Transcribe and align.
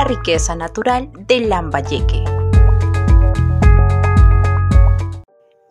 la 0.00 0.04
riqueza 0.04 0.56
natural 0.56 1.10
de 1.26 1.40
Lambayeque. 1.40 2.24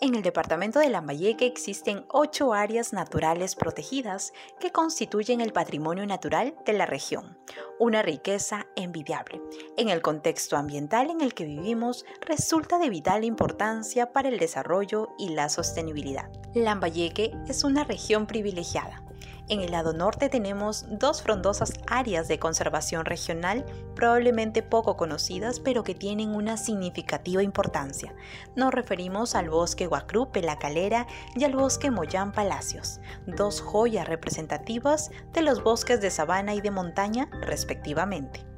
En 0.02 0.14
el 0.14 0.22
departamento 0.22 0.78
de 0.78 0.90
Lambayeque 0.92 1.48
existen 1.48 2.06
ocho 2.10 2.54
áreas 2.54 2.94
naturales 2.94 3.56
protegidas 3.56 4.32
que 4.60 4.72
constituyen 4.72 5.42
el 5.42 5.52
patrimonio 5.52 6.06
natural 6.06 6.54
de 6.64 6.74
la 6.74 6.86
región, 6.86 7.40
una 7.80 8.04
riqueza 8.04 8.68
envidiable. 8.76 9.42
En 9.78 9.90
el 9.90 10.04
contexto 10.04 10.58
ambiental 10.58 11.10
en 11.10 11.22
el 11.22 11.34
que 11.34 11.46
vivimos, 11.46 12.06
resulta 12.22 12.78
de 12.78 12.92
vital 12.92 13.24
importancia 13.24 14.14
para 14.14 14.30
el 14.30 14.38
desarrollo 14.38 15.10
y 15.18 15.30
la 15.30 15.50
sostenibilidad. 15.50 16.30
Lambayeque 16.54 17.32
es 17.48 17.64
una 17.64 17.84
región 17.84 18.28
privilegiada 18.28 19.09
en 19.50 19.62
el 19.62 19.72
lado 19.72 19.94
norte 19.94 20.30
tenemos 20.30 20.86
dos 20.90 21.24
frondosas 21.24 21.74
áreas 21.88 22.28
de 22.28 22.38
conservación 22.38 23.06
regional, 23.06 23.66
probablemente 23.96 24.62
poco 24.62 24.96
conocidas, 24.96 25.60
pero 25.60 25.84
que 25.84 25.96
tienen 25.96 26.36
una 26.36 26.56
significativa 26.56 27.42
importancia. 27.42 28.14
Nos 28.56 28.74
referimos 28.74 29.34
al 29.34 29.50
bosque 29.50 29.88
Huacrupe, 29.88 30.42
La 30.42 30.60
Calera 30.60 31.08
y 31.36 31.44
al 31.46 31.56
bosque 31.56 31.90
Moyán 31.90 32.32
Palacios, 32.32 33.00
dos 33.26 33.60
joyas 33.62 34.08
representativas 34.08 35.10
de 35.34 35.42
los 35.42 35.64
bosques 35.64 36.00
de 36.00 36.12
sabana 36.12 36.54
y 36.54 36.62
de 36.62 36.72
montaña, 36.72 37.30
respectivamente. 37.42 38.49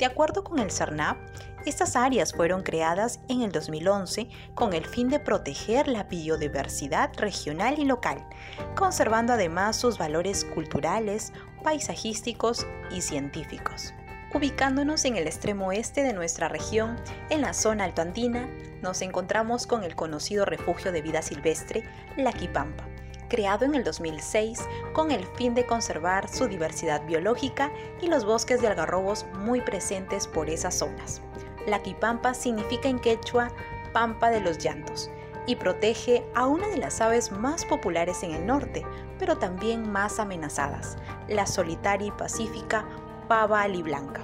De 0.00 0.06
acuerdo 0.06 0.42
con 0.42 0.58
el 0.60 0.70
CERNAP, 0.70 1.18
estas 1.66 1.94
áreas 1.94 2.32
fueron 2.32 2.62
creadas 2.62 3.20
en 3.28 3.42
el 3.42 3.52
2011 3.52 4.30
con 4.54 4.72
el 4.72 4.86
fin 4.86 5.10
de 5.10 5.20
proteger 5.20 5.88
la 5.88 6.04
biodiversidad 6.04 7.12
regional 7.18 7.78
y 7.78 7.84
local, 7.84 8.26
conservando 8.74 9.34
además 9.34 9.76
sus 9.76 9.98
valores 9.98 10.46
culturales, 10.46 11.34
paisajísticos 11.62 12.66
y 12.90 13.02
científicos. 13.02 13.92
Ubicándonos 14.32 15.04
en 15.04 15.16
el 15.16 15.26
extremo 15.26 15.66
oeste 15.66 16.02
de 16.02 16.14
nuestra 16.14 16.48
región, 16.48 16.96
en 17.28 17.42
la 17.42 17.52
zona 17.52 17.84
altoandina, 17.84 18.48
nos 18.80 19.02
encontramos 19.02 19.66
con 19.66 19.84
el 19.84 19.96
conocido 19.96 20.46
refugio 20.46 20.92
de 20.92 21.02
vida 21.02 21.20
silvestre, 21.20 21.84
La 22.16 22.32
Quipampa, 22.32 22.86
creado 23.30 23.64
en 23.64 23.74
el 23.74 23.84
2006 23.84 24.60
con 24.92 25.10
el 25.10 25.24
fin 25.24 25.54
de 25.54 25.64
conservar 25.64 26.28
su 26.28 26.46
diversidad 26.46 27.06
biológica 27.06 27.72
y 28.02 28.08
los 28.08 28.26
bosques 28.26 28.60
de 28.60 28.68
algarrobos 28.68 29.24
muy 29.32 29.62
presentes 29.62 30.26
por 30.26 30.50
esas 30.50 30.74
zonas. 30.74 31.22
La 31.66 31.82
quipampa 31.82 32.34
significa 32.34 32.90
en 32.90 32.98
quechua 32.98 33.48
pampa 33.94 34.28
de 34.30 34.40
los 34.40 34.58
llantos 34.58 35.10
y 35.46 35.56
protege 35.56 36.26
a 36.34 36.46
una 36.46 36.68
de 36.68 36.76
las 36.76 37.00
aves 37.00 37.32
más 37.32 37.64
populares 37.64 38.22
en 38.22 38.32
el 38.32 38.46
norte, 38.46 38.84
pero 39.18 39.38
también 39.38 39.90
más 39.90 40.18
amenazadas, 40.18 40.98
la 41.28 41.46
solitaria 41.46 42.08
y 42.08 42.12
pacífica 42.12 42.86
pava 43.28 43.62
aliblanca. 43.62 44.20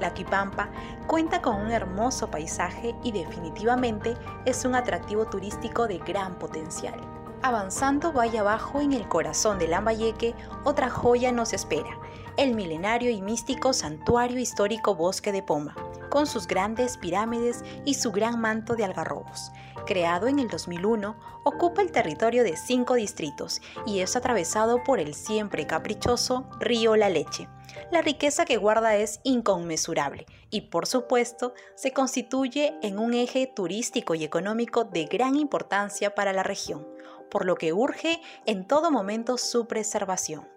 La 0.00 0.14
Quipampa 0.14 0.68
cuenta 1.06 1.42
con 1.42 1.56
un 1.56 1.70
hermoso 1.70 2.30
paisaje 2.30 2.94
y 3.02 3.12
definitivamente 3.12 4.14
es 4.44 4.64
un 4.64 4.74
atractivo 4.74 5.26
turístico 5.26 5.88
de 5.88 5.98
gran 5.98 6.38
potencial. 6.38 7.17
Avanzando 7.42 8.12
vaya 8.12 8.40
abajo 8.40 8.80
en 8.80 8.92
el 8.92 9.08
corazón 9.08 9.58
de 9.58 9.68
Lambayeque, 9.68 10.34
otra 10.64 10.90
joya 10.90 11.30
nos 11.30 11.52
espera, 11.52 11.96
el 12.38 12.54
milenario 12.54 13.10
y 13.10 13.20
místico 13.20 13.72
santuario 13.72 14.38
histórico 14.38 14.94
Bosque 14.94 15.32
de 15.32 15.42
Poma, 15.42 15.74
con 16.08 16.28
sus 16.28 16.46
grandes 16.46 16.96
pirámides 16.96 17.64
y 17.84 17.94
su 17.94 18.12
gran 18.12 18.40
manto 18.40 18.76
de 18.76 18.84
algarrobos. 18.84 19.50
Creado 19.86 20.28
en 20.28 20.38
el 20.38 20.46
2001, 20.48 21.18
ocupa 21.44 21.82
el 21.82 21.90
territorio 21.90 22.44
de 22.44 22.56
cinco 22.56 22.94
distritos 22.94 23.60
y 23.86 24.00
es 24.00 24.14
atravesado 24.14 24.84
por 24.84 25.00
el 25.00 25.14
siempre 25.14 25.66
caprichoso 25.66 26.48
río 26.60 26.94
La 26.94 27.10
Leche. 27.10 27.48
La 27.90 28.02
riqueza 28.02 28.44
que 28.44 28.56
guarda 28.56 28.94
es 28.96 29.18
inconmensurable 29.24 30.24
y 30.48 30.62
por 30.70 30.86
supuesto 30.86 31.54
se 31.74 31.92
constituye 31.92 32.78
en 32.82 33.00
un 33.00 33.14
eje 33.14 33.48
turístico 33.48 34.14
y 34.14 34.22
económico 34.22 34.84
de 34.84 35.06
gran 35.06 35.34
importancia 35.34 36.14
para 36.14 36.32
la 36.32 36.44
región 36.44 36.86
por 37.30 37.44
lo 37.44 37.56
que 37.56 37.74
urge 37.74 38.22
en 38.46 38.66
todo 38.66 38.90
momento 38.90 39.36
su 39.36 39.66
preservación. 39.66 40.48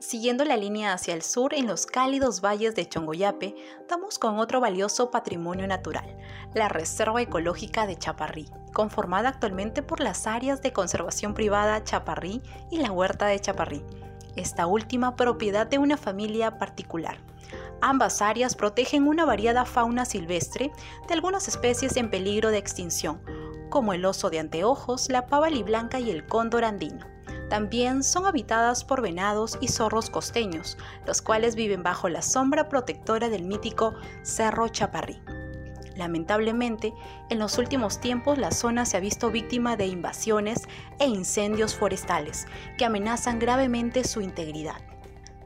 Siguiendo 0.00 0.44
la 0.44 0.56
línea 0.56 0.92
hacia 0.92 1.12
el 1.12 1.22
sur, 1.22 1.52
en 1.54 1.66
los 1.66 1.84
cálidos 1.84 2.40
valles 2.40 2.76
de 2.76 2.88
Chongoyape, 2.88 3.56
damos 3.88 4.20
con 4.20 4.38
otro 4.38 4.60
valioso 4.60 5.10
patrimonio 5.10 5.66
natural, 5.66 6.16
la 6.54 6.68
Reserva 6.68 7.20
Ecológica 7.20 7.84
de 7.84 7.96
Chaparrí, 7.96 8.48
conformada 8.72 9.30
actualmente 9.30 9.82
por 9.82 9.98
las 9.98 10.28
áreas 10.28 10.62
de 10.62 10.72
conservación 10.72 11.34
privada 11.34 11.82
Chaparrí 11.82 12.40
y 12.70 12.78
la 12.78 12.92
Huerta 12.92 13.26
de 13.26 13.40
Chaparrí, 13.40 13.82
esta 14.36 14.68
última 14.68 15.16
propiedad 15.16 15.66
de 15.66 15.78
una 15.78 15.96
familia 15.96 16.58
particular. 16.58 17.18
Ambas 17.80 18.22
áreas 18.22 18.54
protegen 18.54 19.08
una 19.08 19.24
variada 19.24 19.64
fauna 19.64 20.04
silvestre 20.04 20.70
de 21.08 21.14
algunas 21.14 21.48
especies 21.48 21.96
en 21.96 22.08
peligro 22.08 22.50
de 22.50 22.58
extinción, 22.58 23.20
como 23.68 23.92
el 23.92 24.04
oso 24.04 24.30
de 24.30 24.38
anteojos, 24.38 25.08
la 25.10 25.26
pava 25.26 25.48
blanca 25.50 25.98
y 25.98 26.10
el 26.12 26.24
cóndor 26.24 26.64
andino. 26.64 27.17
También 27.48 28.02
son 28.02 28.26
habitadas 28.26 28.84
por 28.84 29.00
venados 29.00 29.56
y 29.60 29.68
zorros 29.68 30.10
costeños, 30.10 30.76
los 31.06 31.22
cuales 31.22 31.54
viven 31.54 31.82
bajo 31.82 32.08
la 32.08 32.22
sombra 32.22 32.68
protectora 32.68 33.28
del 33.28 33.44
mítico 33.44 33.94
Cerro 34.22 34.68
Chaparrí. 34.68 35.20
Lamentablemente, 35.96 36.94
en 37.28 37.38
los 37.38 37.58
últimos 37.58 38.00
tiempos 38.00 38.38
la 38.38 38.52
zona 38.52 38.84
se 38.84 38.96
ha 38.96 39.00
visto 39.00 39.30
víctima 39.30 39.76
de 39.76 39.86
invasiones 39.86 40.68
e 41.00 41.06
incendios 41.06 41.74
forestales 41.74 42.46
que 42.76 42.84
amenazan 42.84 43.38
gravemente 43.38 44.04
su 44.04 44.20
integridad. 44.20 44.80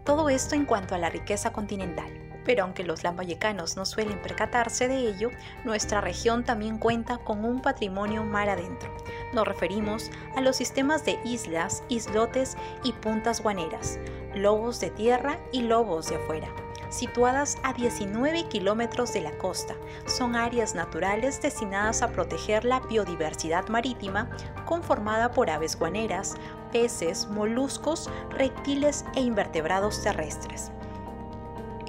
Todo 0.04 0.28
esto 0.28 0.54
en 0.54 0.66
cuanto 0.66 0.94
a 0.94 0.98
la 0.98 1.08
riqueza 1.08 1.52
continental. 1.52 2.31
Pero 2.44 2.64
aunque 2.64 2.84
los 2.84 3.02
lambayecanos 3.02 3.76
no 3.76 3.86
suelen 3.86 4.20
percatarse 4.20 4.88
de 4.88 5.08
ello, 5.08 5.30
nuestra 5.64 6.00
región 6.00 6.44
también 6.44 6.78
cuenta 6.78 7.18
con 7.18 7.44
un 7.44 7.62
patrimonio 7.62 8.24
mar 8.24 8.48
adentro. 8.48 8.92
Nos 9.32 9.46
referimos 9.46 10.10
a 10.36 10.40
los 10.40 10.56
sistemas 10.56 11.04
de 11.04 11.18
islas, 11.24 11.82
islotes 11.88 12.56
y 12.84 12.92
puntas 12.92 13.42
guaneras, 13.42 13.98
lobos 14.34 14.80
de 14.80 14.90
tierra 14.90 15.38
y 15.52 15.62
lobos 15.62 16.08
de 16.08 16.16
afuera. 16.16 16.48
Situadas 16.92 17.56
a 17.62 17.72
19 17.72 18.48
kilómetros 18.48 19.14
de 19.14 19.22
la 19.22 19.30
costa, 19.38 19.74
son 20.04 20.36
áreas 20.36 20.74
naturales 20.74 21.40
destinadas 21.40 22.02
a 22.02 22.08
proteger 22.08 22.66
la 22.66 22.80
biodiversidad 22.80 23.66
marítima 23.68 24.28
conformada 24.66 25.30
por 25.30 25.48
aves 25.48 25.78
guaneras, 25.78 26.34
peces, 26.70 27.28
moluscos, 27.28 28.10
reptiles 28.28 29.06
e 29.14 29.22
invertebrados 29.22 30.02
terrestres. 30.02 30.70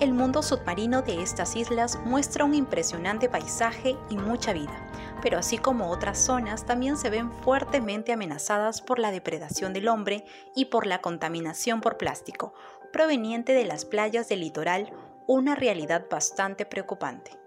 El 0.03 0.12
mundo 0.12 0.44
submarino 0.44 1.02
de 1.02 1.22
estas 1.22 1.56
islas 1.56 1.97
muestra 2.03 2.44
un 2.44 2.53
impresionante 2.53 3.30
paisaje 3.30 3.96
y 4.09 4.18
mucha 4.18 4.52
vida, 4.52 4.86
pero 5.22 5.38
así 5.38 5.58
como 5.58 5.90
otras 5.90 6.19
zonas 6.19 6.66
también 6.66 6.97
se 6.97 7.09
ven 7.09 7.31
fuertemente 7.31 8.12
amenazadas 8.12 8.81
por 8.81 9.00
la 9.00 9.12
depredación 9.12 9.72
del 9.72 9.88
hombre 9.88 10.25
y 10.58 10.66
por 10.66 10.88
la 10.88 11.00
contaminación 11.00 11.80
por 11.80 11.96
plástico, 11.96 12.53
proveniente 12.92 13.53
de 13.53 13.63
las 13.63 13.86
playas 13.86 14.28
del 14.28 14.42
litoral, 14.42 14.92
una 15.25 15.56
realidad 15.56 16.06
bastante 16.12 16.66
preocupante. 16.66 17.40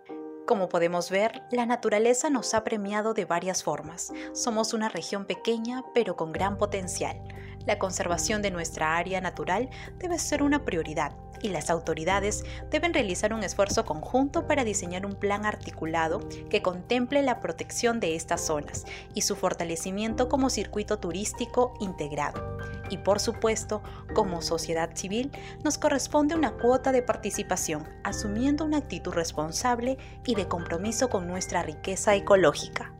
Como 0.46 0.70
podemos 0.70 1.10
ver, 1.10 1.42
la 1.50 1.66
naturaleza 1.66 2.30
nos 2.30 2.54
ha 2.54 2.64
premiado 2.64 3.12
de 3.12 3.26
varias 3.26 3.64
formas. 3.64 4.14
Somos 4.32 4.72
una 4.72 4.88
región 4.88 5.26
pequeña 5.26 5.84
pero 5.92 6.16
con 6.16 6.32
gran 6.32 6.56
potencial. 6.56 7.20
La 7.66 7.78
conservación 7.78 8.40
de 8.40 8.50
nuestra 8.50 8.96
área 8.96 9.20
natural 9.20 9.68
debe 9.98 10.18
ser 10.18 10.42
una 10.42 10.64
prioridad 10.64 11.12
y 11.42 11.48
las 11.48 11.70
autoridades 11.70 12.44
deben 12.70 12.94
realizar 12.94 13.32
un 13.32 13.42
esfuerzo 13.42 13.84
conjunto 13.84 14.46
para 14.46 14.64
diseñar 14.64 15.06
un 15.06 15.14
plan 15.14 15.44
articulado 15.46 16.20
que 16.50 16.62
contemple 16.62 17.22
la 17.22 17.40
protección 17.40 18.00
de 18.00 18.14
estas 18.16 18.46
zonas 18.46 18.84
y 19.14 19.22
su 19.22 19.36
fortalecimiento 19.36 20.28
como 20.28 20.50
circuito 20.50 20.98
turístico 20.98 21.74
integrado. 21.80 22.58
Y 22.90 22.98
por 22.98 23.20
supuesto, 23.20 23.82
como 24.14 24.42
sociedad 24.42 24.90
civil, 24.94 25.32
nos 25.64 25.78
corresponde 25.78 26.34
una 26.34 26.52
cuota 26.52 26.92
de 26.92 27.02
participación, 27.02 27.88
asumiendo 28.04 28.64
una 28.64 28.78
actitud 28.78 29.12
responsable 29.12 29.98
y 30.24 30.34
de 30.34 30.48
compromiso 30.48 31.10
con 31.10 31.26
nuestra 31.26 31.62
riqueza 31.62 32.14
ecológica. 32.14 32.95